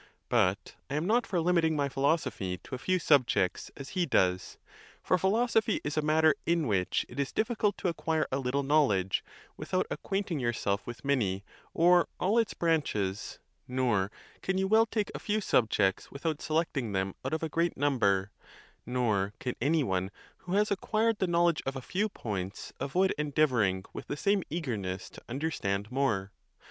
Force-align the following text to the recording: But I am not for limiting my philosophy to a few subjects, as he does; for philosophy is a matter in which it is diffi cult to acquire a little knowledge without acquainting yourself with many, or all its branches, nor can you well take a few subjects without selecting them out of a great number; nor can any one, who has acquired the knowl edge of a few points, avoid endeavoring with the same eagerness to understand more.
But 0.29 0.77
I 0.89 0.95
am 0.95 1.05
not 1.05 1.27
for 1.27 1.39
limiting 1.39 1.75
my 1.75 1.87
philosophy 1.87 2.57
to 2.63 2.73
a 2.73 2.79
few 2.79 2.97
subjects, 2.97 3.69
as 3.77 3.89
he 3.89 4.07
does; 4.07 4.57
for 5.03 5.15
philosophy 5.19 5.79
is 5.83 5.95
a 5.95 6.01
matter 6.01 6.33
in 6.47 6.65
which 6.65 7.05
it 7.07 7.19
is 7.19 7.31
diffi 7.31 7.55
cult 7.55 7.77
to 7.77 7.87
acquire 7.87 8.25
a 8.31 8.39
little 8.39 8.63
knowledge 8.63 9.23
without 9.57 9.85
acquainting 9.91 10.39
yourself 10.39 10.87
with 10.87 11.05
many, 11.05 11.43
or 11.75 12.07
all 12.19 12.39
its 12.39 12.55
branches, 12.55 13.37
nor 13.67 14.09
can 14.41 14.57
you 14.57 14.67
well 14.67 14.87
take 14.87 15.11
a 15.13 15.19
few 15.19 15.39
subjects 15.39 16.11
without 16.11 16.41
selecting 16.41 16.93
them 16.93 17.13
out 17.23 17.33
of 17.35 17.43
a 17.43 17.47
great 17.47 17.77
number; 17.77 18.31
nor 18.87 19.33
can 19.39 19.53
any 19.61 19.83
one, 19.83 20.09
who 20.37 20.53
has 20.53 20.71
acquired 20.71 21.19
the 21.19 21.27
knowl 21.27 21.47
edge 21.49 21.61
of 21.67 21.75
a 21.75 21.79
few 21.79 22.09
points, 22.09 22.73
avoid 22.79 23.13
endeavoring 23.19 23.85
with 23.93 24.07
the 24.07 24.17
same 24.17 24.41
eagerness 24.49 25.11
to 25.11 25.21
understand 25.29 25.91
more. 25.91 26.31